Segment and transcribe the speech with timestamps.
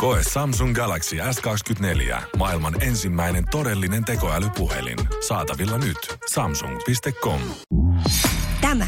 [0.00, 2.22] Koe Samsung Galaxy S24.
[2.36, 4.98] Maailman ensimmäinen todellinen tekoälypuhelin.
[5.28, 6.18] Saatavilla nyt.
[6.32, 7.40] Samsung.com.
[8.60, 8.86] Tämä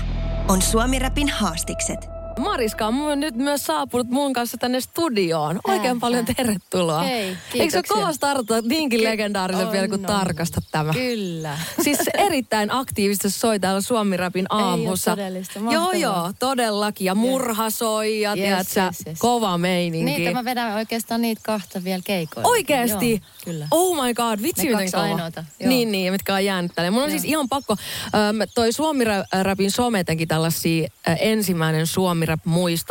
[0.48, 2.21] on Suomi Rapin haastikset.
[2.38, 5.60] Mariska on nyt myös saapunut mun kanssa tänne studioon.
[5.68, 7.02] Oikein paljon tervetuloa.
[7.02, 10.06] Hei, Eikö se kova starta niinkin Ky- legendaarisen on, vielä kuin on.
[10.06, 10.92] tarkasta tämä?
[10.92, 11.58] Kyllä.
[11.84, 15.10] Siis erittäin aktiivisesti soi täällä Suomi Rapin aamussa.
[15.10, 17.04] todellista, Joo, joo, todellakin.
[17.04, 19.18] Ja murha soi ja Yes, tiedätkö, yes, yes.
[19.18, 20.04] kova meininki.
[20.18, 22.48] Niitä mä vedän oikeastaan niitä kahta vielä keikoilla.
[22.50, 23.10] Oikeesti?
[23.10, 23.66] Joo, kyllä.
[23.70, 25.02] Oh my god, vitsi Ne miten kova.
[25.02, 25.68] ainoata, joo.
[25.68, 26.90] Niin, niin, mitkä on jäänyt tälle.
[26.90, 27.10] Mun on Joo.
[27.10, 27.76] siis ihan pakko,
[28.14, 32.21] ähm, toi Suomi-rapin some teki tällaisia äh, ensimmäinen Suomi-rap-muisto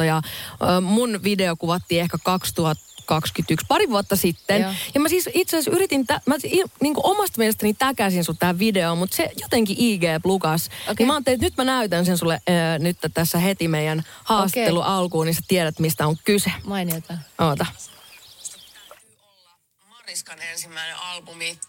[0.06, 0.24] ja äh,
[0.82, 4.62] mun video kuvattiin ehkä 2021, pari vuotta sitten.
[4.62, 4.72] Joo.
[4.94, 8.40] Ja mä siis itse asiassa yritin, tä- mä i- niin kuin omasta mielestäni täkäsin sut
[8.40, 10.66] tähän videoon, mutta se jotenkin IG plukas.
[10.84, 10.96] Okay.
[11.00, 14.80] Niin mä ajattelin, että nyt mä näytän sen sulle äh, nyt tässä heti meidän haastattelu
[14.80, 14.92] Okei.
[14.92, 16.52] alkuun, niin sä tiedät mistä on kyse.
[16.66, 17.14] Mainiota.
[17.40, 17.66] Oota.
[19.90, 21.60] Mariskan ensimmäinen albumi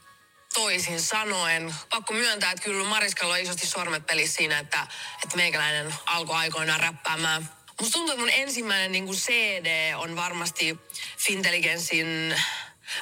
[0.55, 1.75] toisin sanoen.
[1.91, 4.86] Pakko myöntää, että kyllä Mariskalla on isosti sormet pelissä siinä, että,
[5.25, 7.50] että meikäläinen alkoi aikoinaan räppäämään.
[7.81, 10.78] Musta tuntuu, että mun ensimmäinen niin CD on varmasti
[11.19, 12.34] Fintelligenssin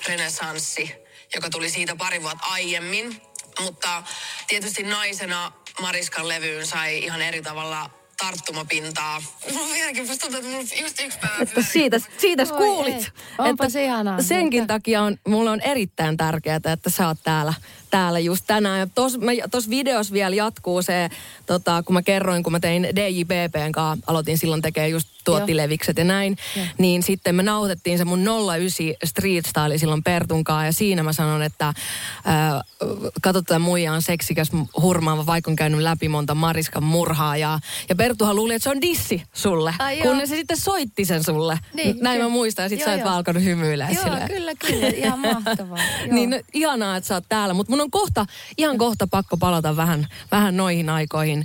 [0.06, 0.94] Renesanssi,
[1.34, 3.22] joka tuli siitä pari vuotta aiemmin.
[3.60, 4.02] Mutta
[4.48, 9.22] tietysti naisena Mariskan levyyn sai ihan eri tavalla tarttumapintaa.
[9.52, 12.94] Mulla vieläkin musta tuntuu, että mulla just yksi päivä Että siitä, siitä Voi kuulit.
[12.94, 13.06] ei.
[13.38, 14.22] Onpas ihanaa.
[14.22, 17.54] Senkin Mutta- takia on, mulle on erittäin tärkeää, että sä oot täällä,
[17.90, 18.78] täällä just tänään.
[18.78, 18.86] Ja
[19.50, 21.08] tuossa videossa vielä jatkuu se,
[21.46, 26.04] tota, kun mä kerroin, kun mä tein DJBPn kanssa, aloitin silloin tekemään just tuottilevikset ja
[26.04, 26.66] näin, Joo.
[26.78, 28.24] niin sitten me nautettiin se mun
[28.54, 31.74] 09 street style silloin Pertun kanssa, ja siinä mä sanon, että äh,
[33.22, 34.48] kato tätä muija on seksikäs,
[34.82, 38.80] hurmaava, vaikka on käynyt läpi monta Mariskan murhaa, ja, ja Pertuhan luuli, että se on
[38.80, 41.58] dissi sulle, Ai kunnes se sitten soitti sen sulle.
[41.74, 42.28] Niin, Näin mä kyllä.
[42.28, 44.28] muistan, ja sit Joo, sä oot vaan alkanut hymyilemään Joo, silleen.
[44.28, 44.86] kyllä, kyllä.
[44.86, 45.78] Ihan mahtavaa.
[46.10, 48.26] Niin no, ihanaa, että sä oot täällä, mutta mun on kohta,
[48.58, 51.44] ihan kohta pakko palata vähän, vähän noihin aikoihin.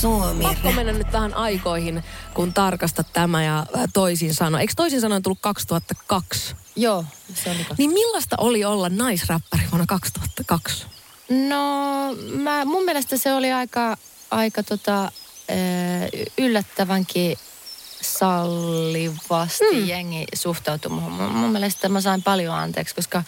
[0.00, 2.02] Suomi Pakko mennä nyt vähän aikoihin,
[2.34, 4.60] kun tarkasta tämä ja äh, toisin sanoen.
[4.60, 6.56] Eikö toisin sanoen tullut 2002?
[6.76, 7.04] Joo,
[7.34, 7.74] se oli kaksi.
[7.78, 10.86] Niin millaista oli olla naisräppäri vuonna 2002?
[11.48, 11.56] No,
[12.34, 13.96] mä, mun mielestä se oli aika,
[14.30, 15.12] aika tota,
[16.38, 17.36] yllättävänkin
[18.02, 19.88] sallivasti mm.
[19.88, 21.12] jengi suhtautui muuhun.
[21.12, 23.22] Mun, mun mielestä mä sain paljon anteeksi, koska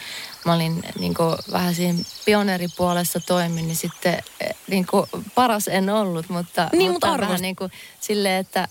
[0.44, 1.14] mä olin niin
[1.52, 4.86] vähän siinä pioneeripuolessa toimin, niin sitten eh, niin
[5.34, 8.68] paras en ollut, mutta, Niin, mutta mutta vähän niin kuin silleen, että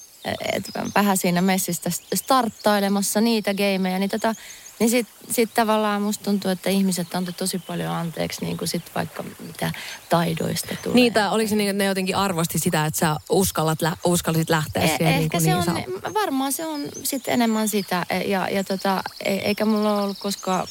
[0.54, 0.64] et
[0.96, 4.36] vähän siinä messissä starttailemassa niitä gameja, niin tota,
[4.84, 8.84] niin sitten sit tavallaan musta tuntuu, että ihmiset antoi tosi paljon anteeksi, niin kuin sit
[8.96, 9.72] vaikka mitä
[10.10, 10.96] taidoista tulee.
[10.96, 14.84] Niitä, oliko se niin, että ne jotenkin arvosti sitä, että sä uskallat, lä- uskallisit lähteä
[14.84, 15.08] E- siihen?
[15.08, 15.58] Ehkä niin kuin se niin
[15.96, 18.06] on, sa- varmaan se on sitten enemmän sitä.
[18.10, 20.68] E- Ja, ja tota, e- eikä mulla ole ollut, koska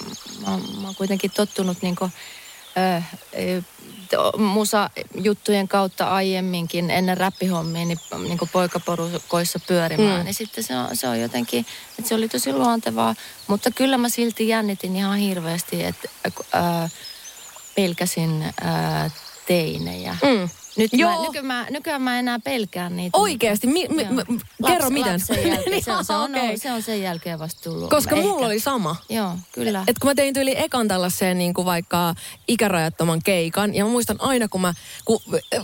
[0.47, 0.51] mä,
[0.81, 2.05] mä oon kuitenkin tottunut niinku,
[2.77, 3.03] ö,
[3.57, 3.63] ö,
[4.17, 10.21] to- musajuttujen kautta aiemminkin ennen räppihommia niin, niin poikaporukoissa pyörimään.
[10.21, 10.25] Mm.
[10.25, 11.67] Niin sitten se on, se on jotenkin,
[11.99, 13.15] että se oli tosi luontevaa.
[13.47, 16.09] Mutta kyllä mä silti jännitin ihan hirveästi, että
[16.55, 16.93] äh,
[17.77, 19.13] pelkäsin äh,
[19.47, 20.17] teinejä.
[20.23, 20.49] Mm.
[20.77, 21.11] Nyt Joo.
[21.11, 23.19] mä, nykyään, mä, nykyään mä enää pelkään niitä.
[23.19, 23.67] Oikeesti?
[23.67, 25.13] Mi- mi- mi- kerro miten.
[25.13, 25.83] Lapsen jälkeen.
[25.85, 27.91] Se, on, se, on, ollut- se on sen jälkeen vasta tullut.
[27.91, 28.29] Koska Ehkä.
[28.29, 28.97] mulla oli sama.
[29.09, 29.85] Joo, kyllä.
[29.87, 32.15] Et kun mä tein tyyli ekan tällaiseen niin kuin vaikka
[32.49, 34.75] ikärajattoman keikan, ja mä muistan aina, kun mä,
[35.05, 35.21] kun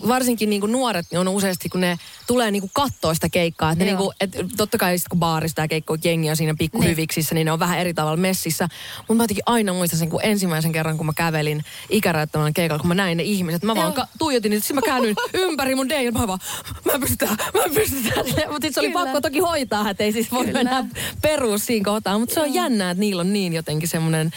[0.09, 3.73] varsinkin niin kuin nuoret niin on useasti, kun ne tulee niin kuin kattoo sitä keikkaa,
[3.73, 7.35] että niin kuin, et totta kai sit kun baarista ja keikko jengi on siinä pikkuhyviksissä,
[7.35, 7.45] niin.
[7.45, 8.69] ne on vähän eri tavalla messissä.
[8.99, 12.89] Mutta mä jotenkin aina muistan sen, kun ensimmäisen kerran, kun mä kävelin ikärajattoman keikalla, kun
[12.89, 15.17] mä näin ne ihmiset, mä vaan ka- tuijotin, että sit mä käännyin
[15.51, 16.39] ympäri mun dein, mä vaan,
[16.85, 18.27] mä en pysty tähän, mä en pysty tähän.
[18.27, 19.05] Mutta sit se oli Kyllä.
[19.05, 20.59] pakko toki hoitaa, että ei siis voi Kyllä.
[20.59, 20.85] mennä
[21.23, 22.19] peruus siinä kohtaa.
[22.19, 24.31] Mutta se on jännää, että niillä on niin jotenkin semmoinen,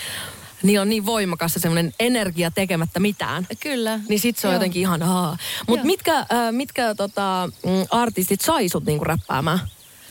[0.63, 3.47] niillä on niin voimakas se semmoinen energia tekemättä mitään.
[3.59, 3.99] Kyllä.
[4.09, 4.55] Niin sit se on Joo.
[4.55, 5.37] jotenkin ihan haa.
[5.67, 9.59] Mutta mitkä, äh, mitkä tota, mm, artistit sai sut niinku räppäämään?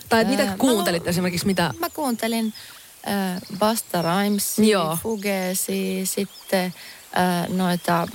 [0.09, 1.75] Tai et mitä mä kuuntelit lu- esimerkiksi, mitä...
[1.79, 2.53] Mä kuuntelin
[3.09, 4.99] äh, Basta Rhymes, Joo.
[5.03, 6.73] Fugesi, sitten äh,
[7.49, 8.09] noita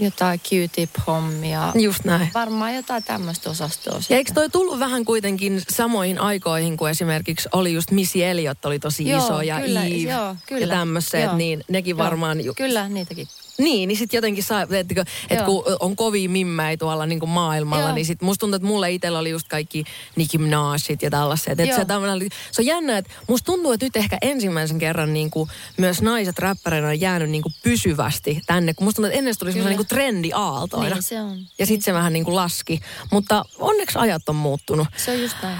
[0.00, 1.72] jotain Q-tip-hommia.
[1.74, 2.30] Just näin.
[2.34, 3.94] Varmaan jotain tämmöistä osastoa.
[3.94, 4.16] Ja sitten.
[4.16, 9.08] eikö toi tullut vähän kuitenkin samoihin aikoihin, kun esimerkiksi oli just Missy Elliot oli tosi
[9.08, 10.60] Joo, iso ja kyllä, Eve joo, kyllä.
[10.66, 12.44] ja tämmöiset, niin nekin Joo, varmaan...
[12.44, 17.06] Ju- Kyllä, niitäkin Niin, niin sitten jotenkin saa, että, että kun on kovia mimmejä tuolla
[17.06, 17.94] niin kuin maailmalla, Joo.
[17.94, 19.84] niin sitten musta tuntuu, että mulle itsellä oli just kaikki
[20.16, 21.48] Nicki Minajit ja tällaiset.
[21.48, 21.76] Että Joo.
[21.76, 25.50] se, oli- se on jännä, että musta tuntuu, että nyt ehkä ensimmäisen kerran niin kuin
[25.76, 28.74] myös naiset räppäreina on jäänyt niin kuin pysyvästi tänne.
[28.74, 30.94] Kun musta tuntuu, että ennen se tuli semmoinen niin kuin trendiaaltoina.
[30.94, 31.38] Niin se on.
[31.58, 32.80] Ja sitten se vähän niin kuin laski.
[33.12, 34.88] Mutta onneksi ajat on muuttunut.
[34.96, 35.58] Se on just näin.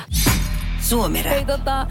[0.80, 1.86] Suomi Hei tota, ö,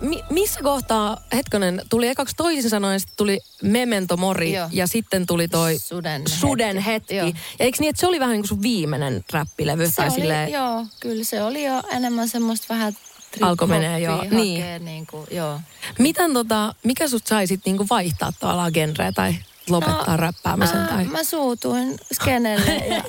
[0.00, 4.68] mi- missä kohtaa, hetkonen, tuli ekaksi toisin sanoen, sitten tuli Memento Mori Joo.
[4.72, 7.16] ja sitten tuli toi Suden Suden hetki.
[7.16, 7.38] hetki.
[7.58, 9.86] Ja eikö niin, että se oli vähän niin kuin sun viimeinen räppilevy?
[9.86, 12.92] Se tai oli, silleen, joo, kyllä se oli jo enemmän semmoista vähän
[13.40, 14.84] Alkoi menee joo, hakee, niin.
[14.84, 15.60] niin kuin, joo.
[15.98, 19.34] Miten tota, mikä sut sai sitten niinku vaihtaa tavallaan genreä tai
[19.68, 20.78] lopettaa no, räppäämisen?
[20.78, 21.04] ää, Tai...
[21.04, 23.02] Mä suutuin skenelle ja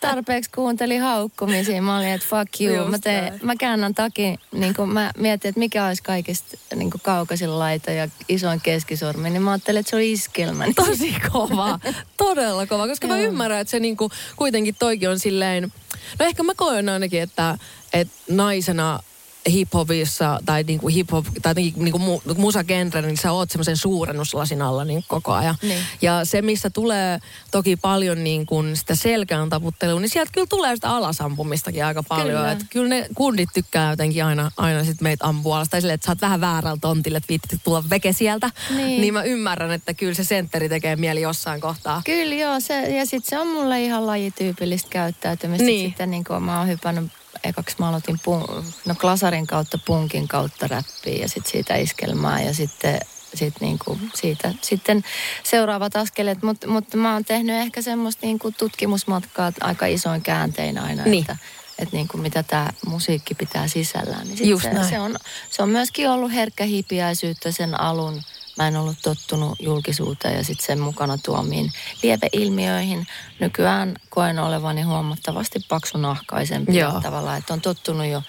[0.00, 1.82] tarpeeksi kuuntelin haukkumisia.
[1.82, 2.74] Mä olin, että fuck you.
[2.74, 6.90] Just Mä, teen, mä käännän takin, niin kun mä mietin, että mikä olisi kaikista niin
[6.90, 9.30] kuin kaukaisin laita ja isoin keskisormi.
[9.30, 10.64] Niin mä ajattelin, että se on iskelmä.
[10.64, 11.78] Niin Tosi kova,
[12.16, 15.72] todella kova, koska mä ymmärrän, että se niinku, kuitenkin toikin on silleen,
[16.18, 17.58] no ehkä mä koen ainakin, että,
[17.92, 19.00] että naisena
[19.48, 25.04] hiphopissa tai niinku hiphop tai niinku mu, musagenre, niin sä oot semmoisen suurennuslasin alla niin
[25.08, 25.54] koko ajan.
[25.62, 25.82] Niin.
[26.02, 27.18] Ja se, missä tulee
[27.50, 32.28] toki paljon niin kuin sitä selkään taputtelua, niin sieltä kyllä tulee sitä alasampumistakin aika paljon.
[32.28, 32.52] Kyllä.
[32.52, 35.68] Että kyllä ne kundit tykkää jotenkin aina, aina sit meitä ampua alas.
[35.68, 38.50] Tai silleen, että sä oot vähän väärällä tontille, että viittit tulla veke sieltä.
[38.76, 39.00] Niin.
[39.00, 42.02] niin mä ymmärrän, että kyllä se sentteri tekee mieli jossain kohtaa.
[42.04, 45.66] Kyllä joo, se, ja sitten se on mulle ihan lajityypillistä käyttäytymistä.
[45.66, 45.88] Niin.
[45.88, 47.12] Sitten niin kuin mä oon hypännyt,
[47.44, 52.54] ekaksi mä aloitin pun, no klasarin kautta, punkin kautta räppiä ja sitten siitä iskelmää ja
[52.54, 53.00] sitten
[53.34, 55.04] sit niin kuin siitä, sitten
[55.44, 56.42] seuraavat askeleet.
[56.42, 61.20] Mutta mut mä oon tehnyt ehkä semmoista niin kuin tutkimusmatkaa aika isoin kääntein aina, Niin.
[61.22, 61.36] että
[61.78, 64.26] että niin kuin mitä tämä musiikki pitää sisällään.
[64.28, 64.88] Niin Just se, näin.
[64.88, 65.16] se, on,
[65.50, 68.22] se on myöskin ollut herkkähipiäisyyttä sen alun.
[68.56, 71.70] Mä en ollut tottunut julkisuuteen ja sitten sen mukana tuomiin
[72.02, 73.06] lieveilmiöihin.
[73.40, 76.94] Nykyään koen olevani huomattavasti paksunahkaisempi Joo.
[76.94, 78.22] ja tavallaan, että on tottunut jo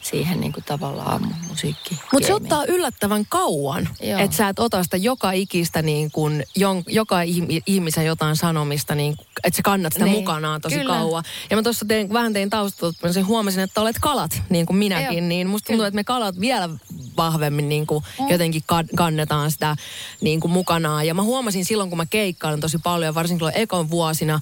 [0.00, 1.98] siihen niin kuin tavallaan musiikki.
[2.12, 3.88] Mutta se ottaa yllättävän kauan,
[4.18, 8.94] että sä et ota sitä joka ikistä niin kun, jon, joka ihmi- ihmisen jotain sanomista,
[8.94, 10.94] niin, että sä kannat sitä Niin, mukanaan tosi kyllä.
[10.94, 11.24] kauan.
[11.50, 15.28] Ja mä tuossa tein, vähän tein taustatutkimuksen, huomasin, että olet kalat, niin kuin minäkin, Joo,
[15.28, 15.88] niin musta tuntuu, kyllä.
[15.88, 16.68] että me kalat vielä
[17.18, 19.76] vahvemmin niin kuin jotenkin ka- kannetaan sitä
[20.20, 21.06] niin kuin mukanaan.
[21.06, 24.40] Ja mä huomasin silloin, kun mä keikkailen tosi paljon, varsinkin ekon vuosina,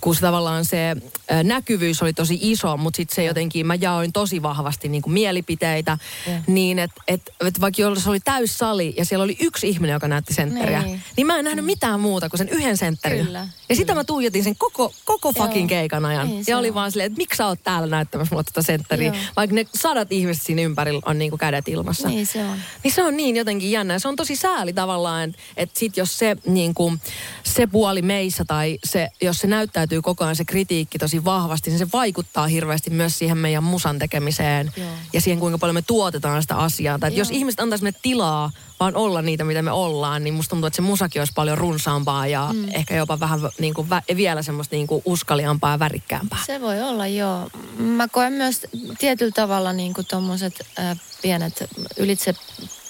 [0.00, 0.96] kun se tavallaan se
[1.44, 5.98] näkyvyys oli tosi iso, mutta sitten se jotenkin, mä jaoin tosi vahvasti niin kuin mielipiteitä,
[6.26, 6.36] Joo.
[6.46, 10.08] niin että et, et vaikka jos oli täys sali ja siellä oli yksi ihminen, joka
[10.08, 11.26] näytti sentteriä, niin, Niin.
[11.26, 13.24] mä en nähnyt mitään muuta kuin sen yhden sentterin.
[13.26, 14.00] Kyllä, ja sitä kyllä.
[14.00, 15.78] mä tuijotin sen koko, koko fucking Joo.
[15.80, 16.26] keikan ajan.
[16.28, 16.74] Niin se ja oli on.
[16.74, 19.22] vaan silleen, että miksi sä oot täällä näyttämässä mulle tätä sentteriä, Joo.
[19.36, 22.08] vaikka ne sadat ihmiset siinä ympärillä on niin kuin kädet ilmassa.
[22.08, 22.56] Niin se on.
[22.84, 23.94] Niin se on niin jotenkin jännä.
[23.94, 27.00] Ja Se on tosi sääli tavallaan, että et sit jos se, niin kuin,
[27.44, 29.46] se puoli meissä tai se, jos se
[29.88, 33.98] näyttäytyy koko ajan se kritiikki tosi vahvasti, niin se vaikuttaa hirveästi myös siihen meidän musan
[33.98, 34.88] tekemiseen Joo.
[35.12, 36.98] ja siihen, kuinka paljon me tuotetaan sitä asiaa.
[36.98, 38.50] Tai jos ihmiset antaisi meille tilaa
[38.80, 42.26] vaan olla niitä, mitä me ollaan, niin musta tuntuu, että se musakin olisi paljon runsaampaa
[42.26, 42.68] ja mm.
[42.72, 46.38] ehkä jopa vähän niin kuin, vä, vielä semmoista niin kuin uskaliampaa ja värikkäämpää.
[46.46, 47.50] Se voi olla, joo.
[47.78, 48.66] Mä koen myös
[48.98, 51.64] tietyllä tavalla niin kuin tommoset äh, pienet
[51.96, 52.34] ylitse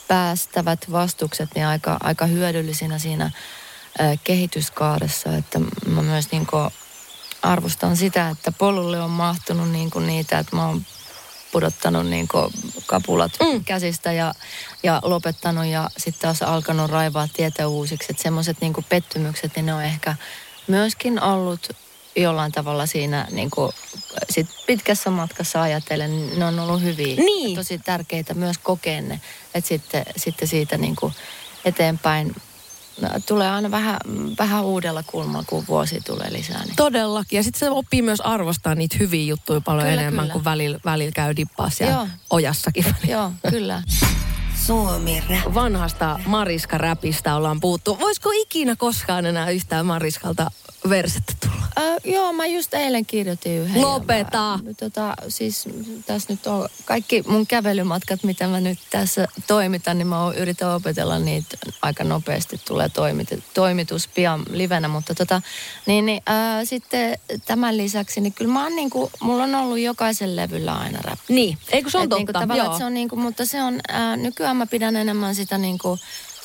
[0.08, 6.70] päästävät vastukset niin aika, aika hyödyllisinä siinä äh, kehityskaaressa, että mä myös niin kuin
[7.42, 10.86] arvostan sitä, että polulle on mahtunut niin kuin niitä, että mä oon
[11.52, 12.52] pudottanut niin kuin
[12.86, 13.64] kapulat mm.
[13.64, 14.34] käsistä ja,
[14.82, 18.06] ja lopettanut ja sitten taas alkanut raivaa tietä uusiksi.
[18.10, 20.16] Että semmoiset niin pettymykset, niin ne on ehkä
[20.66, 21.68] myöskin ollut
[22.16, 23.72] jollain tavalla siinä niin kuin,
[24.30, 27.16] sit pitkässä matkassa ajatellen, niin ne on ollut hyviä.
[27.16, 27.50] Niin.
[27.50, 29.20] Ja tosi tärkeitä myös kokea ne,
[29.54, 31.12] että sitten, sitten siitä niin kuin
[31.64, 32.34] eteenpäin
[33.26, 33.96] tulee aina vähän,
[34.38, 36.64] vähän uudella kulmalla, kun vuosi tulee lisää.
[36.64, 36.76] Niin.
[36.76, 37.36] Todellakin.
[37.36, 40.32] Ja sitten se oppii myös arvostaa niitä hyviä juttuja paljon Kyllä, enemmän, kyllä.
[40.32, 42.08] kun välillä, välillä käy dippaa siellä Joo.
[42.30, 42.84] ojassakin.
[43.08, 43.82] Joo, kyllä.
[44.66, 45.54] Suomi Rap.
[45.54, 47.98] Vanhasta Mariska-räpistä ollaan puhuttu.
[48.00, 50.50] Voisiko ikinä koskaan enää yhtään Mariskalta
[50.88, 51.47] versettä
[51.78, 53.82] Äh, joo, mä just eilen kirjoitin yhden.
[53.82, 54.58] Lopeta.
[54.64, 55.68] Mä, tota, siis
[56.06, 60.74] tässä nyt on kaikki mun kävelymatkat, mitä mä nyt tässä toimitan, niin mä oon- yritän
[60.74, 62.60] opetella niitä aika nopeasti.
[62.68, 65.42] Tulee toimit, toimitus pian livenä, mutta tota,
[65.86, 70.36] niin, niin äh, sitten tämän lisäksi, niin kyllä mä oon niinku, mulla on ollut jokaisen
[70.36, 71.18] levyllä aina rap.
[71.28, 72.38] Niin, eikö se on Et totta?
[72.46, 72.78] Niinku, Joo.
[72.78, 75.98] se on niinku, mutta se on, ää, nykyään mä pidän enemmän sitä niinku,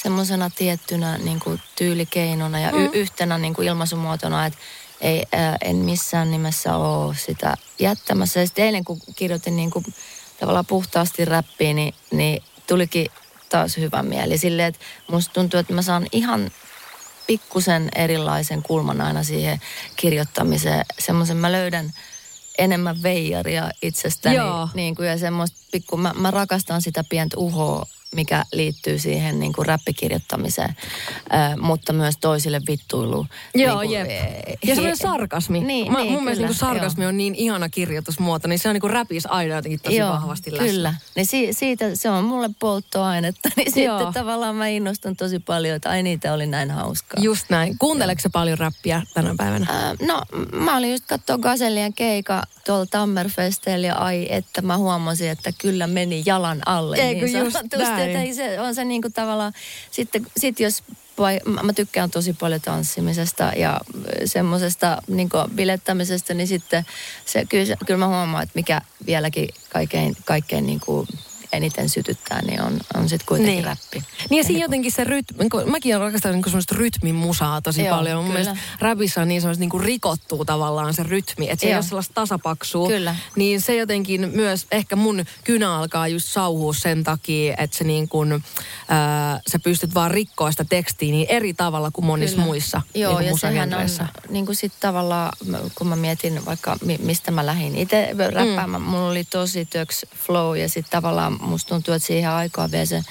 [0.03, 4.59] semmoisena tiettynä niinku, tyylikeinona ja y- yhtenä niinku, ilmaisumuotona, että
[5.03, 8.39] ei, ää, en missään nimessä ole sitä jättämässä.
[8.39, 9.83] Ja sitten eilen, kun kirjoitin niinku,
[10.39, 13.07] tavallaan puhtaasti räppiin, niin, niin tulikin
[13.49, 14.37] taas hyvä mieli.
[14.37, 16.51] Silleen, että musta tuntuu, että mä saan ihan
[17.27, 19.61] pikkusen erilaisen kulman aina siihen
[19.95, 20.85] kirjoittamiseen.
[20.99, 21.93] Semmoisen mä löydän
[22.57, 24.35] enemmän veijaria itsestäni.
[24.35, 24.69] Joo.
[24.73, 29.53] Niin kuin, ja semmoista pikku, mä, mä rakastan sitä pientä uhoa, mikä liittyy siihen niin
[29.53, 30.75] kuin räppikirjoittamiseen,
[31.33, 33.27] äh, mutta myös toisille vittuiluun.
[33.55, 34.09] Joo, niin kuin, jep.
[34.09, 35.59] eh, Ja semmoinen sarkasmi.
[35.61, 37.09] Niin, Mä, niin, mun mielestä kyllä, niin sarkasmi joo.
[37.09, 40.51] on niin ihana kirjoitusmuoto, niin se on niin kuin räpis aina jotenkin tosi Joo, vahvasti
[40.51, 40.67] läsnä.
[40.67, 43.97] Kyllä, niin si- siitä se on mulle polttoainetta, niin Joo.
[43.99, 47.23] sitten tavallaan mä innostun tosi paljon, että ai niitä oli näin hauskaa.
[47.23, 47.77] Just näin.
[47.79, 49.65] Kuunteleeko paljon räppiä tänä päivänä?
[49.69, 50.21] Ää, no
[50.53, 55.87] mä olin just katsoa Gazellien keika tuolla Tammerfesteillä ja ai että mä huomasin, että kyllä
[55.87, 56.97] meni jalan alle.
[56.97, 58.02] Eikö niin just näin?
[58.03, 59.53] Että se on se niinku tavallaan,
[59.91, 60.83] sitten sit jos
[61.17, 63.81] vai, mä tykkään tosi paljon tanssimisesta ja
[64.25, 66.85] semmoisesta niin bilettämisestä, niin sitten
[67.25, 71.07] se, kyllä, se- kyllä mä huomaan, että mikä vieläkin kaikkein, kaikkein niin kuin
[71.53, 73.65] eniten sytyttää, niin on, on sitten kuitenkin Niin.
[73.65, 74.03] räppi.
[74.29, 77.95] Niin ja siinä jotenkin se rytmi, kun mäkin rakastan niin semmoista rytmin musaa tosi Joo,
[77.97, 78.23] paljon.
[78.23, 78.39] Mun kyllä.
[78.45, 81.77] mielestä räpissä on niin semmoista niin kuin rikottuu tavallaan se rytmi, että se ei Joo.
[81.77, 82.87] ole sellaista tasapaksua.
[82.87, 83.15] Kyllä.
[83.35, 88.09] Niin se jotenkin myös, ehkä mun kynä alkaa just sauhua sen takia, että se niin
[88.09, 88.43] kuin,
[88.87, 92.45] ää, sä pystyt vaan rikkoa sitä tekstiä niin eri tavalla kuin monissa Kyllä.
[92.45, 95.31] muissa Joo, niin ja sehän on, niin kuin sitten tavallaan,
[95.75, 98.87] kun mä mietin vaikka mi- mistä mä lähdin itse räppäämään, mm.
[98.89, 103.01] mulla oli tosi töks flow ja sitten tavallaan musta tuntuu, että siihen aikaan vielä se,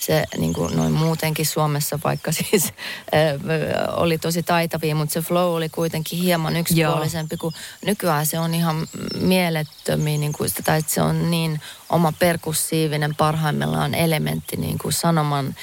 [0.00, 5.54] se niin kuin noin muutenkin Suomessa vaikka siis äh, oli tosi taitavia, mutta se flow
[5.54, 7.52] oli kuitenkin hieman yksipuolisempi, kun
[7.86, 8.26] nykyään.
[8.26, 8.86] Se on ihan
[9.20, 15.54] mielettömiä, niin kuin, sitä- tai se on niin oma perkussiivinen parhaimmillaan elementti niin kuin sanoman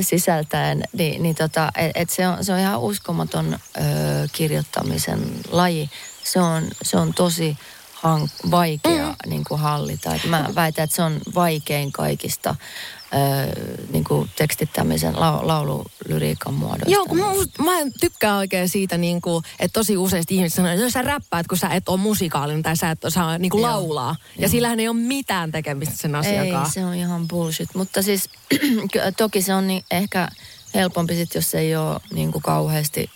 [0.00, 3.80] sisältäen, niin, niin tota, et, et se, on, se on ihan uskomaton ö,
[4.32, 5.90] kirjoittamisen laji.
[6.24, 7.58] Se on, se on tosi
[8.02, 9.30] hank, vaikea mm.
[9.30, 10.14] niin kuin hallita.
[10.14, 12.54] Et mä väitän, että se on vaikein kaikista
[13.14, 16.90] ö, niin kuin tekstittämisen lau, laululyriikan muodoista.
[16.90, 17.26] Joo, kun mä,
[17.64, 21.02] mä en tykkää oikein siitä, niin kuin, että tosi useasti ihmiset sanoo, että jos sä
[21.02, 23.70] räppäät, kun sä et ole musikaalinen tai sä et osaa niin kuin Joo.
[23.70, 24.16] laulaa.
[24.36, 24.50] Ja Joo.
[24.50, 26.74] sillähän ei ole mitään tekemistä sen asian Ei, kanssa.
[26.74, 27.74] se on ihan bullshit.
[27.74, 28.30] Mutta siis
[29.16, 30.28] toki se on niin ehkä
[30.74, 33.10] helpompi sit, jos ei ole niin kuin kauheasti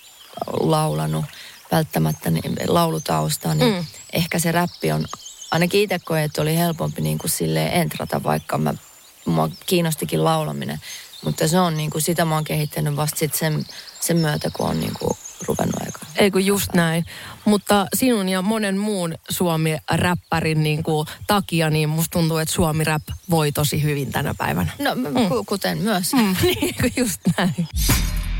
[0.60, 1.24] laulanut
[1.72, 3.84] välttämättä niin, laulutaustaa, niin Mm.
[4.12, 5.04] ehkä se räppi on,
[5.50, 8.74] ainakin itse koen, että oli helpompi niin kuin silleen entrata, vaikka mä,
[9.24, 10.80] mua kiinnostikin laulaminen.
[11.24, 13.66] Mutta se on niin kuin, sitä mä oon kehittänyt vasta sit sen,
[14.00, 15.10] sen myötä, kun on niin kuin
[15.48, 16.02] ruvennut aikaa.
[16.16, 17.04] Ei kun just näin.
[17.44, 23.52] Mutta sinun ja monen muun Suomi-räppärin niin kuin, takia, niin musta tuntuu, että Suomi-rap voi
[23.52, 24.70] tosi hyvin tänä päivänä.
[24.78, 25.04] No, mm.
[25.46, 26.12] kuten myös.
[26.12, 27.68] Mm, niin just näin.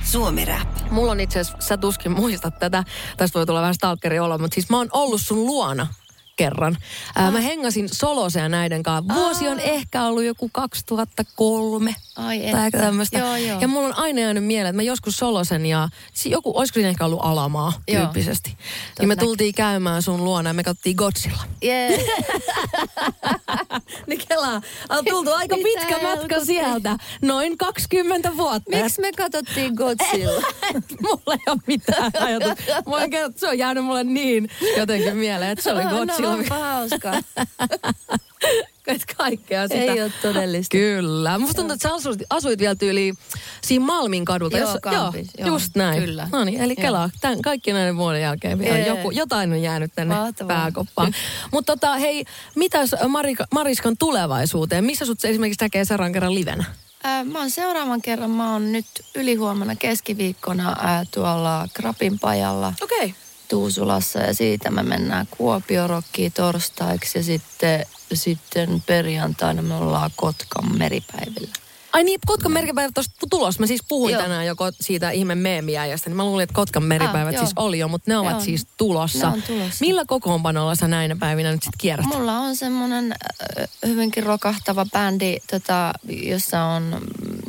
[0.05, 0.69] Suomi Rap.
[0.91, 2.85] Mulla on itse asiassa, sä tuskin muistat tätä,
[3.17, 5.87] tästä voi tulla vähän stalkeri olo, mutta siis mä oon ollut sun luona
[6.37, 6.77] kerran.
[7.15, 9.15] Ää, mä hengasin Solosea näiden kanssa.
[9.15, 13.19] Vuosi on ehkä ollut joku 2003 Ai tai tämmöistä.
[13.19, 13.61] Joo, joo.
[13.61, 15.89] Ja mulla on aina jäänyt mieleen, että mä joskus Solosen ja
[16.25, 18.03] joku, olisiko siinä ehkä ollut alamaa Joo.
[18.03, 18.57] tyyppisesti.
[18.99, 19.27] Niin me näkyy.
[19.27, 21.43] tultiin käymään sun luona ja me katsottiin Godzilla.
[21.65, 22.01] Yeah.
[24.07, 26.97] Niin kelaa, on tultu aika Mitä pitkä matka sieltä.
[27.23, 28.71] Noin 20 vuotta.
[28.71, 30.43] Miksi me katsottiin Godzilla?
[31.03, 32.13] Mulla ei ole mitään.
[32.87, 36.22] Mä oikein, se on jäänyt mulle niin jotenkin mieleen, että se oli Godzilla.
[36.23, 37.15] No, onpa hauskaa.
[39.17, 39.81] Kaikkea sitä.
[39.81, 40.77] Ei ole todellista.
[40.77, 41.39] Kyllä.
[41.39, 43.15] Musta tuntuu, että sä asuit, asuit vielä tyyli
[43.63, 44.59] siinä Malmin kadulta.
[44.59, 46.03] Joo, Kampis, joo, joo, just näin.
[46.03, 46.29] kyllä.
[46.33, 47.11] No niin, eli kelaa.
[47.21, 50.57] Tän, kaikki näiden vuoden jälkeen vielä joku, jotain on jäänyt tänne Mahtavaa.
[50.57, 51.15] pääkoppaan.
[51.53, 52.25] Mutta tota, hei,
[52.57, 54.85] mitäs Marika, Mariskan tulevaisuuteen?
[54.85, 56.65] Missä sut esimerkiksi näkee seuraavan kerran livenä?
[57.25, 62.99] Mä oon seuraavan kerran, mä oon nyt ylihuomenna keskiviikkona ää, tuolla Krapin pajalla Okei.
[62.99, 63.22] Okay.
[63.53, 71.53] Tuusulassa ja siitä me mennään Kuopiorokkiin torstaiksi ja sitten, sitten perjantaina me ollaan Kotkan meripäivillä.
[71.93, 73.61] Ai niin, Kotkan merkipäivät tuossa tulossa.
[73.61, 74.23] Mä siis puhuin Joo.
[74.23, 77.67] tänään joko siitä ihme meemiäjästä, niin mä luulin, että Kotkan meripäivät Ah, siis joo.
[77.67, 78.41] oli jo, mutta ne ovat Joo.
[78.41, 79.27] siis tulossa.
[79.31, 79.77] Ne on tulossa.
[79.81, 82.07] Millä kokoonpanolla sä näinä päivinä nyt sitten kierrät?
[82.07, 87.01] Mulla on semmoinen äh, hyvinkin rokahtava bändi, tota, jossa on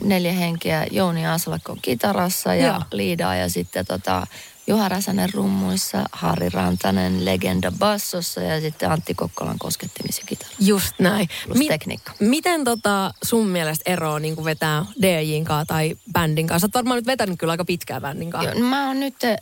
[0.03, 0.87] neljä henkeä.
[0.91, 2.81] Jouni Aslakko kitarassa ja Joo.
[2.91, 4.27] liidaa ja sitten tota,
[4.67, 10.51] Juha Räsänen rummuissa, Harri Rantanen legenda bassossa ja sitten Antti Kokkolan koskettimis ja kitara.
[10.59, 11.29] Just näin.
[11.47, 12.13] Plus tekniikka.
[12.19, 16.65] Miten tota sun mielestä eroa niin kuin vetää DJin kanssa tai bändin kanssa?
[16.65, 18.51] Oot varmaan nyt vetänyt kyllä aika pitkään bändin kanssa.
[18.51, 19.35] Joo, mä oon nyt, ö,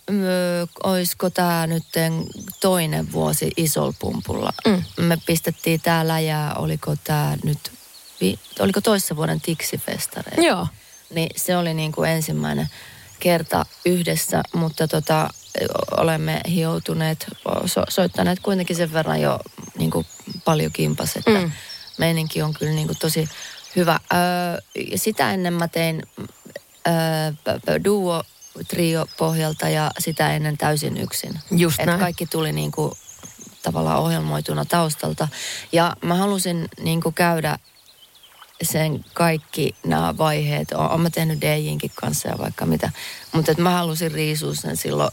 [0.83, 1.83] oisko tää nyt
[2.59, 4.53] toinen vuosi isolla pumpulla.
[4.67, 4.83] Mm.
[5.05, 7.71] Me pistettiin tää läjää, oliko tää nyt,
[8.21, 10.47] vi, oliko toissa vuoden Tiksi-festareilla.
[10.47, 10.67] Joo.
[11.13, 12.67] Niin se oli niin kuin ensimmäinen
[13.21, 15.29] kerta yhdessä, mutta tota,
[15.97, 17.25] olemme hioutuneet,
[17.65, 19.39] so, soittaneet kuitenkin sen verran jo
[19.77, 20.05] niin kuin
[20.45, 21.51] paljon kimpas, että Mm.
[21.97, 23.29] meininki on kyllä niin kuin tosi
[23.75, 23.99] hyvä.
[24.13, 24.19] Öö,
[24.95, 26.03] sitä ennen mä tein
[26.87, 28.23] öö, duo
[28.67, 31.39] trio pohjalta ja sitä ennen täysin yksin.
[31.51, 31.99] Just Et näin.
[31.99, 32.91] kaikki tuli niin kuin
[33.63, 35.27] tavallaan ohjelmoituna taustalta.
[35.71, 37.57] Ja mä halusin niin kuin käydä
[38.65, 40.71] sen kaikki nämä vaiheet.
[40.71, 42.91] Oon mä tehnyt DJinkin kanssa ja vaikka mitä.
[43.31, 45.11] Mutta mä halusin riisua sen silloin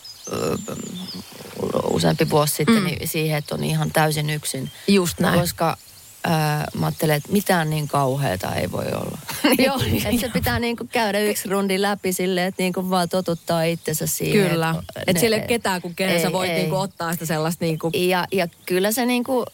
[1.91, 2.85] useampi vuosi sitten mm.
[2.85, 4.71] niin siihen, että on ihan täysin yksin.
[4.89, 5.41] Just näin.
[5.41, 5.77] Koska
[6.25, 9.19] ää, mä ajattelen, että mitään niin kauheata ei voi olla.
[9.67, 10.07] Joo, niin.
[10.07, 14.51] että se pitää niinku käydä yksi rundi läpi silleen, että niinku vaan totuttaa itsensä siihen.
[14.51, 14.75] Kyllä.
[15.07, 16.59] että ei ole ketään, kun kenen sä voit ei.
[16.59, 17.91] niinku ottaa sitä sellaista niinku...
[17.95, 19.45] Ja, ja kyllä se niinku,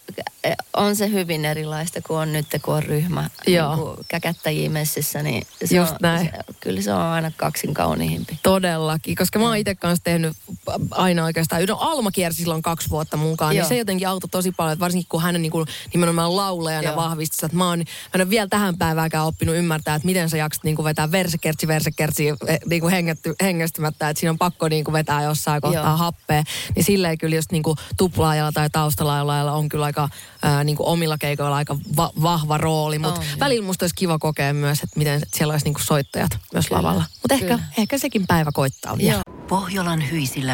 [0.76, 3.74] on se hyvin erilaista, kun on nyt, kun on ryhmä Joo.
[3.76, 6.26] niinku käkättäjiä messissä, niin se Just on, näin.
[6.26, 8.38] Se, kyllä se on aina kaksin kauniimpi.
[8.42, 10.36] Todellakin, koska mä oon itse kanssa tehnyt
[10.90, 14.72] aina oikeastaan, no Alma kiersi silloin kaksi vuotta mukaan, niin se jotenkin auttoi tosi paljon,
[14.72, 16.96] että varsinkin kun hän on niin kuin, nimenomaan laulajana Joo.
[16.96, 20.36] vahvisti, että mä, oon, mä en ole vielä tähän päiväänkään oppinut ymmärtää, että miten sä
[20.36, 22.24] jaksat niin kuin vetää versekertsi versekertsi
[22.66, 25.96] niin kuin hengetty, hengästymättä, että siinä on pakko niin kuin vetää jossain kohtaa Joo.
[25.96, 26.42] happea,
[26.76, 30.08] niin silleen kyllä just niin kuin tuplaajalla tai taustalaulajalla on kyllä aika
[30.42, 33.38] ää, niin kuin omilla keikoilla aika va- vahva rooli, mutta joo.
[33.40, 36.82] välillä musta olisi kiva kokea myös, että miten siellä olisi niin kuin soittajat myös Kyllä,
[36.82, 37.04] lavalla.
[37.22, 39.12] Mutta ehkä, ehkä sekin päivä koittaa vielä.
[39.12, 39.46] Joo.
[39.48, 40.53] Pohjolan hyisillä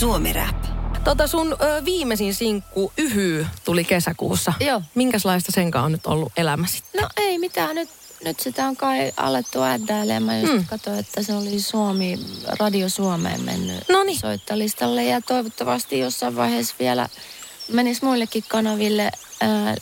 [0.00, 0.56] Suomi Rap.
[1.04, 4.52] Tota sun ö, viimeisin sinkku Yhy tuli kesäkuussa.
[4.60, 4.82] Joo.
[4.94, 6.82] Minkälaista senkaan on nyt ollut elämäsi?
[7.00, 7.88] No ei mitään, nyt,
[8.24, 10.22] nyt sitä on kai alettu äddäilemään.
[10.22, 10.64] Mä just Mm.
[10.66, 12.18] katsoin, että se oli Suomi,
[12.60, 14.18] Radio Suomeen mennyt Noniin.
[14.18, 17.08] soittolistalle ja toivottavasti jossain vaiheessa vielä
[17.72, 19.76] menisi muillekin kanaville ää,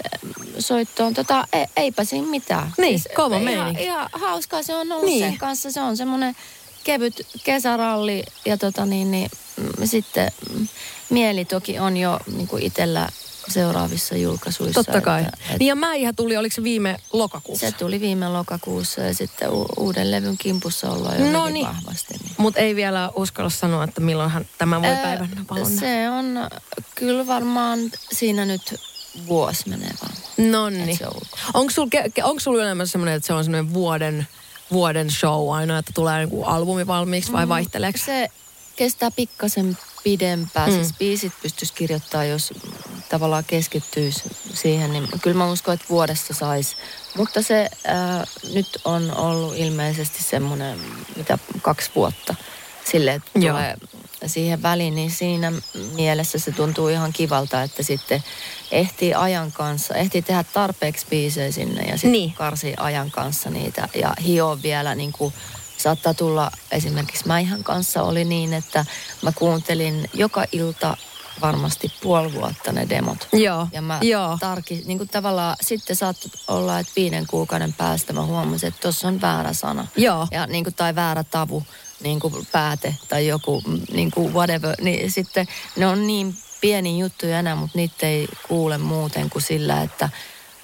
[0.59, 1.15] soittoon.
[1.15, 2.73] Tota, e, eipä siinä mitään.
[2.79, 5.25] Niin, kova ihan, ihan hauskaa se on ollut Niin.
[5.25, 5.71] sen kanssa.
[5.71, 6.37] Se on semmoinen
[6.85, 9.31] kevyt kesäralli ja tota niin, niin
[9.85, 10.69] sitten mm,
[11.11, 13.09] mieli toki on jo niin kuin itsellä
[13.49, 14.85] seuraavissa julkaisuissa.
[14.85, 15.21] Totta kai.
[15.21, 17.67] Että, että Niin ja Mäihän tuli, oliko se viime lokakuussa?
[17.71, 21.67] se tuli viime lokakuussa ja sitten u- uuden levyn kimpussa ollaan jo No niin.
[21.67, 22.15] vahvasti.
[22.15, 22.33] Niin.
[22.37, 26.39] Mutta ei vielä uskalla sanoa, että milloin hän tämä voi Ää, päivän palon Se on
[26.95, 27.79] kyllä varmaan
[28.13, 28.75] siinä nyt
[29.29, 30.51] vuosi menee varmaan.
[30.53, 30.99] No niin.
[31.55, 31.89] Onko sulla
[32.25, 34.27] onko sul elämässä semmoinen, että se on semmoinen vuoden,
[34.73, 37.99] vuoden show aina, että tulee niinku albumi valmiiksi vai vaihteleeko?
[38.05, 38.29] Se
[38.79, 40.71] kestää pikkasen pidempään.
[40.71, 40.75] Mm.
[40.77, 42.53] Siis biisit pystyisi kirjoittaa, jos
[43.09, 44.23] tavallaan keskittyisi
[44.55, 44.93] siihen.
[44.93, 46.77] Niin kyllä mä uskon, että vuodessa saisi.
[47.17, 50.79] Mutta se ää, nyt on ollut ilmeisesti semmoinen,
[51.17, 52.35] mitä kaksi vuotta
[52.85, 53.51] sille, että Joo.
[53.57, 53.77] tulee
[54.27, 55.53] siihen väliin, niin siinä
[55.95, 58.23] mielessä se tuntuu ihan kivalta, että sitten
[58.71, 62.33] ehtii ajan kanssa, ehtii tehdä tarpeeksi biisejä sinne ja sitten Niin.
[62.33, 65.35] karsii ajan kanssa niitä ja hioa vielä niin kuin
[65.79, 68.85] saattaa tulla, esimerkiksi Mäihän kanssa oli niin, että
[69.23, 70.97] mä kuuntelin joka ilta
[71.41, 73.29] varmasti puoli vuotta ne demot.
[73.33, 74.39] Joo, Ja mä joo.
[74.41, 79.09] tarki, niin kuin tavallaan sitten saattoi olla, että viiden kuukauden päästä mä huomasin, että tuossa
[79.09, 79.87] on väärä sana.
[79.97, 80.27] Joo.
[80.31, 81.63] Ja niin kuin, tai väärä tavu,
[82.03, 84.77] niin kuin pääte tai joku mm, niin kuin whatever.
[84.81, 89.83] Niin sitten ne on niin pieni juttuja enää, mutta niitä ei kuule muuten kuin sillä,
[89.83, 90.09] että,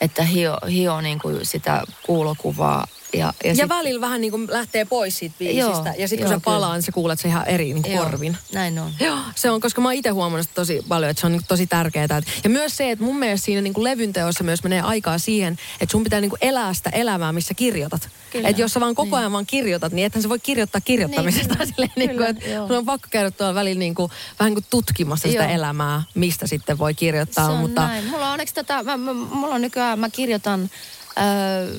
[0.00, 2.86] että hio, hio niin kuin sitä kuulokuvaa.
[3.18, 5.60] Ja, ja, Ja sit- välillä vähän niin kuin lähtee pois siitä biisistä.
[5.60, 6.74] Joo, ja sitten kun joo, se palaa, kyllä.
[6.76, 8.36] niin sä kuulet se ihan eri niin Joo, korvin.
[8.52, 8.92] Näin on.
[9.00, 11.42] Joo, se on, koska mä oon itse huomannut sitä tosi paljon, että se on niin
[11.48, 12.22] tosi tärkeää.
[12.44, 15.92] Ja myös se, että mun mielestä siinä niin levyn teossa myös menee aikaa siihen, että
[15.92, 18.08] sun pitää niin elää sitä elämää, missä kirjoitat.
[18.34, 19.14] Että jos sä vaan koko Niin.
[19.14, 21.54] ajan vaan kirjoitat, niin ethän sä voi kirjoittaa kirjoittamisesta.
[21.54, 22.68] Niin, silleen, niin kuin, että joo.
[22.78, 25.52] on pakko käydä tuolla välillä niin kuin, vähän niin kuin tutkimassa sitä Joo.
[25.54, 27.46] elämää, mistä sitten voi kirjoittaa.
[27.46, 28.04] Se on mutta näin.
[28.04, 30.70] Mulla on onneksi tätä, mä, mä, mulla on nykyään, mä kirjoitan
[31.18, 31.74] öö,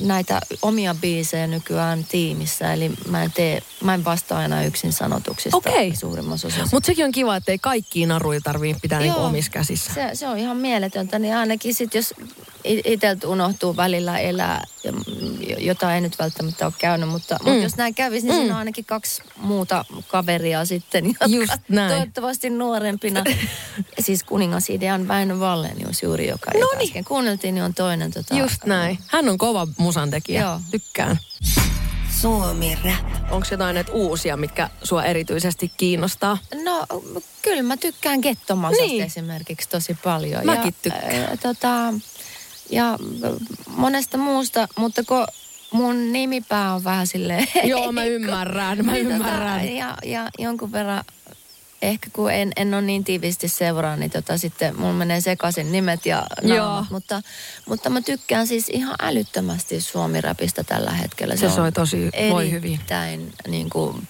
[0.00, 5.56] näitä omia biisejä nykyään tiimissä, eli mä en tee, mä en vastaa aina yksin sanotuksista
[5.56, 5.96] Okei.
[5.96, 6.76] suurimmassa osassa.
[6.76, 9.26] Mutta sekin on kiva, että ei kaikkiin naruja tarvii pitää niin Joo.
[9.26, 9.94] omissa käsissä.
[9.94, 12.14] Se, se on ihan mieletöntä, niin ainakin sit jos
[12.66, 14.92] i- iteltä unohtuu välillä elää, ja
[15.66, 17.48] jota ei nyt välttämättä ole käynyt, mutta, mm.
[17.50, 18.38] mutta jos näin kävisi, niin Mm.
[18.40, 21.90] siinä on ainakin kaksi muuta kaveria sitten, jotka Just näin.
[21.92, 23.24] toivottavasti nuorempina.
[24.06, 26.88] siis kuningasidean Väinö Vallenius juuri, joka jota Noniin.
[26.88, 28.10] äsken kuunneltiin, niin on toinen.
[28.10, 28.98] Tota, Just näin.
[29.06, 30.40] Hän on kova musantekijä.
[30.42, 30.60] Joo.
[30.70, 31.18] Tykkään.
[32.20, 33.30] Suomi Rap.
[33.32, 36.38] Onko jotain näitä uusia, mitkä sua erityisesti kiinnostaa?
[36.64, 36.86] No
[37.42, 38.90] kyllä mä tykkään Gettomasasta Niin.
[38.92, 39.04] niin.
[39.04, 40.46] esimerkiksi tosi paljon.
[40.46, 41.14] Mäkin ja, tykkään.
[41.14, 41.94] ää, tota,
[42.70, 42.98] ja
[43.76, 45.26] monesta muusta, mutta kun
[45.76, 47.46] mun nimipää on vähän silleen...
[47.64, 49.60] Joo, mä ymmärrän, mä Niin, ymmärrän.
[49.60, 51.04] Tota, ja, ja jonkun verran,
[51.82, 56.06] ehkä kun en, en ole niin tiiviisti seuraa, niin tota, sitten mulla menee sekaisin nimet
[56.06, 56.66] ja Joo.
[56.66, 56.90] naamat.
[56.90, 57.22] Mutta,
[57.68, 61.36] mutta mä tykkään siis ihan älyttömästi suomiräpistä tällä hetkellä.
[61.36, 62.72] Se soi tosi- voi hyvin.
[62.72, 64.08] Erittäin niin kuin,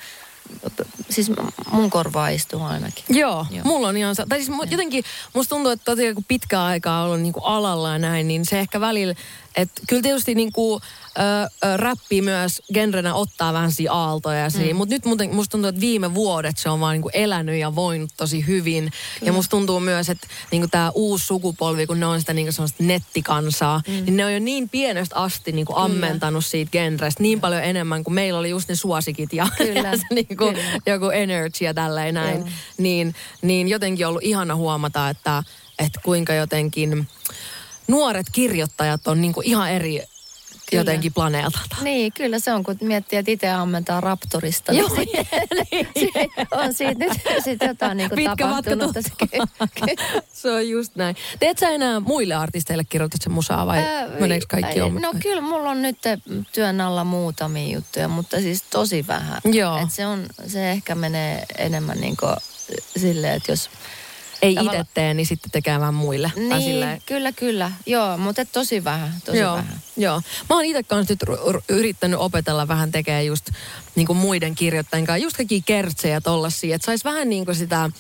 [1.11, 1.31] siis
[1.71, 3.05] mun korvaa istuu ainakin.
[3.09, 3.65] Joo, Joo.
[3.65, 4.17] mulla on ihan...
[4.29, 7.99] Tai siis mu- jotenkin musta tuntuu, että tosiaan kun pitkä aikaa ollut niinku alalla ja
[7.99, 9.15] näin, niin se ehkä välillä...
[9.57, 10.81] Että kyllä tietysti niinku, ö,
[11.19, 14.49] ö, räppi myös genrenä ottaa vähän siinä aaltoja.
[14.49, 14.77] Mm.
[14.77, 18.11] Mutta nyt muuten, musta tuntuu, että viime vuodet se on vaan niinku elänyt ja voinut
[18.17, 18.91] tosi hyvin.
[19.23, 22.83] Ja musta tuntuu myös, että niinku tämä uusi sukupolvi, kun ne on sitä niinku sellaista
[22.83, 23.93] nettikansaa, mm.
[23.93, 28.15] niin ne on jo niin pienestä asti niinku ammentanut siitä genrestä niin paljon enemmän kuin
[28.15, 30.63] meillä oli just ne suosikit ja, Kyllä, ja se niinku, kyllä.
[30.87, 32.53] joku energy ja tälleen näin.
[32.79, 35.43] Niin, niin jotenkin ollut ihana huomata, että,
[35.79, 37.09] että kuinka jotenkin
[37.89, 40.03] nuoret kirjoittajat on niinku ihan eri
[40.73, 41.77] jotenkin planeetalta.
[41.83, 44.73] Niin, kyllä se on, kun miettii, että itse ammentaa Raptorista.
[44.73, 45.27] Joo, niin,
[45.95, 46.13] niin.
[46.51, 47.13] on siitä nyt
[47.45, 48.93] sit jotain niin kuin Pitkä matka tapahtunut.
[48.95, 49.11] tässä.
[49.75, 51.17] Ky- Se on just näin.
[51.39, 55.03] Teet sä enää muille artisteille kirjoitit sen musaa vai Ää, meneekö kaikki omat?
[55.03, 55.99] No kyllä mulla on nyt
[56.53, 59.41] työn alla muutamia juttuja, mutta siis tosi vähän.
[59.45, 59.79] Joo.
[59.79, 62.37] Et se, on, se ehkä menee enemmän niin kuin
[62.97, 63.71] silleen, että jos...
[64.43, 66.33] Ei itse tee, niin sitten tekee vähän muille.
[66.37, 67.73] Niin, silleen- kyllä, kyllä.
[67.87, 69.81] Joo, mutta tosi vähän, tosi joo, vähän.
[69.97, 70.23] Joo.
[70.51, 73.51] Mä oon itse kanssa nyt ru- ru- yrittänyt opetella vähän tekee just
[73.95, 77.91] niin kuin muiden kirjoittajien kanssa, just kaikki kertsejä tollasia, että sais vähän niin kuin sitä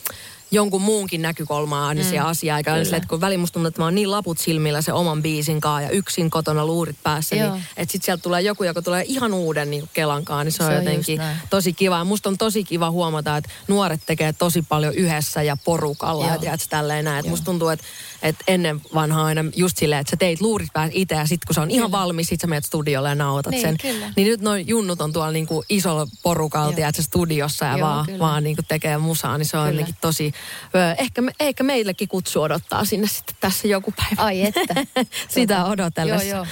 [0.50, 2.58] jonkun muunkin näkökulmaa aina siihen asiaan.
[2.58, 2.84] Eikä kyllä.
[2.84, 5.60] sille, että kun välillä musta tuntuu, että mä oon niin laput silmillä se oman biisin
[5.60, 7.52] kanssa ja yksin kotona luurit päässä, Joo.
[7.54, 10.64] niin että sit sieltä tulee joku, joka tulee ihan uuden niin kelankaan, niin se, Se
[10.64, 11.98] on jotenkin tosi kiva.
[11.98, 16.38] Ja musta on tosi kiva huomata, että nuoret tekee tosi paljon yhdessä ja porukalla ja
[16.38, 17.18] tiedätkö, tälleen näin.
[17.18, 17.32] Että Joo.
[17.32, 17.84] musta tuntuu, että,
[18.22, 21.54] että ennen vanhaa aina just silleen, että sä teit luurit päässä itse ja sit kun
[21.54, 23.76] se on ihan valmis, sit sä menet studiolle ja nauhoitat Niin, sen.
[23.82, 24.12] kyllä.
[24.16, 28.18] Niin nyt noin junnut on tuolla niinku isolla porukalla, tiedätkö, studiossa ja Joo, vaan, kyllä.
[28.18, 29.80] vaan niinku tekee musaa, niin se on Kyllä.
[29.80, 30.32] jotenkin tosi...
[30.74, 34.22] Ö, ehkä, me, ehkä meillekin kutsu odottaa sinne sitten tässä joku päivä.
[34.22, 34.74] Ai että.
[35.28, 36.26] Sitä odotellessa.
[36.26, 36.46] Joo, joo.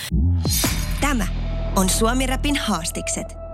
[1.00, 1.26] Tämä
[1.76, 3.44] on Suomi Rapin haastikset.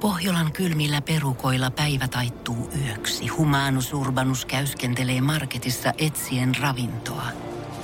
[0.00, 3.26] Pohjolan kylmillä perukoilla päivä taittuu yöksi.
[3.26, 7.26] Humanus Urbanus käyskentelee marketissa etsien ravintoa.